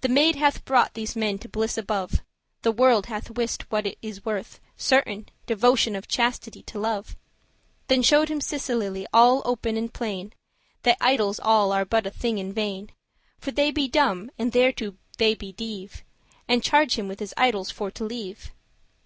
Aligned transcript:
"The 0.00 0.08
maid 0.08 0.36
hath 0.36 0.64
brought 0.64 0.94
these 0.94 1.14
men 1.14 1.36
to 1.40 1.50
bliss 1.50 1.76
above; 1.76 2.22
The 2.62 2.72
world 2.72 3.08
hath 3.08 3.28
wist 3.32 3.70
what 3.70 3.84
it 3.84 3.98
is 4.00 4.24
worth, 4.24 4.58
certain, 4.74 5.28
Devotion 5.44 5.94
of 5.94 6.08
chastity 6.08 6.62
to 6.62 6.78
love."] 6.78 7.08
<10> 7.08 7.16
Then 7.88 8.02
showed 8.02 8.30
him 8.30 8.40
Cecilie 8.40 9.06
all 9.12 9.42
open 9.44 9.76
and 9.76 9.92
plain, 9.92 10.32
That 10.84 10.96
idols 10.98 11.38
all 11.40 11.72
are 11.72 11.84
but 11.84 12.06
a 12.06 12.10
thing 12.10 12.38
in 12.38 12.54
vain, 12.54 12.88
For 13.38 13.50
they 13.50 13.70
be 13.70 13.86
dumb, 13.86 14.30
and 14.38 14.50
thereto* 14.52 14.96
they 15.18 15.34
be 15.34 15.52
deave; 15.52 15.90
*therefore 15.90 16.04
deaf 16.38 16.44
And 16.48 16.62
charged 16.64 16.96
him 16.98 17.10
his 17.14 17.34
idols 17.36 17.70
for 17.70 17.90
to 17.90 18.02
leave. 18.02 18.50